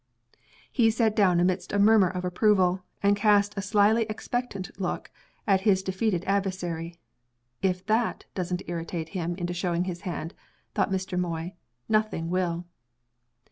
He 0.71 0.89
sat 0.89 1.15
down 1.15 1.39
amidst 1.39 1.71
a 1.71 1.77
murmur 1.77 2.07
of 2.09 2.25
approval, 2.25 2.81
and 3.03 3.15
cast 3.15 3.55
a 3.55 3.61
slyly 3.61 4.07
expectant 4.09 4.71
look 4.81 5.11
at 5.45 5.61
his 5.61 5.83
defeated 5.83 6.23
adversary. 6.25 6.97
"If 7.61 7.85
that 7.85 8.25
doesn't 8.33 8.63
irritate 8.65 9.09
him 9.09 9.35
into 9.35 9.53
showing 9.53 9.83
his 9.83 10.01
hand," 10.01 10.33
thought 10.73 10.89
Mr. 10.89 11.19
Moy, 11.19 11.53
"nothing 11.87 12.31
will!" 12.31 12.65